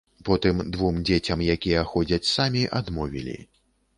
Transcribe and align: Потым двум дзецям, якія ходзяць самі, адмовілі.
Потым 0.27 0.61
двум 0.75 0.95
дзецям, 1.09 1.43
якія 1.55 1.83
ходзяць 1.91 2.31
самі, 2.31 2.65
адмовілі. 2.79 3.37